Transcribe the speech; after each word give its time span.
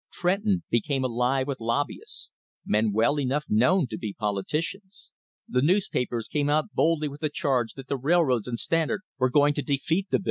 Trenton 0.11 0.63
became 0.71 1.03
alive 1.03 1.45
with 1.45 1.59
lobbyists 1.59 2.31
men 2.65 2.91
well 2.91 3.19
enough 3.19 3.45
known 3.47 3.85
to 3.85 4.13
politicians. 4.17 5.11
The 5.47 5.61
newspapers 5.61 6.27
came 6.27 6.49
out 6.49 6.71
boldly 6.73 7.07
with 7.07 7.21
the 7.21 7.29
charge 7.29 7.73
that 7.73 7.87
the 7.87 7.97
rail 7.97 8.23
roads 8.23 8.47
and 8.47 8.57
Standard 8.59 9.01
were 9.19 9.29
going 9.29 9.53
to 9.53 9.61
defeat 9.61 10.07
the 10.09 10.17
bill. 10.17 10.19